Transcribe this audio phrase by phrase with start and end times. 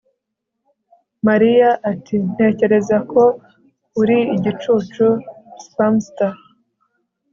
[1.27, 3.23] Mariya ati Ntekereza ko
[4.01, 5.05] uri igicucu
[5.65, 6.33] Spamster